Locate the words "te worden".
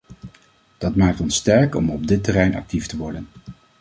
2.87-3.27